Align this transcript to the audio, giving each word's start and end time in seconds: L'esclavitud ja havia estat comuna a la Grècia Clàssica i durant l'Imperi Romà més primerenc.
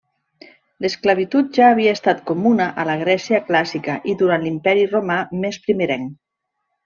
L'esclavitud 0.83 1.49
ja 1.57 1.65
havia 1.73 1.91
estat 1.97 2.23
comuna 2.29 2.67
a 2.83 2.85
la 2.91 2.95
Grècia 3.03 3.39
Clàssica 3.51 3.99
i 4.13 4.15
durant 4.23 4.45
l'Imperi 4.47 4.87
Romà 4.95 5.19
més 5.45 5.63
primerenc. 5.67 6.17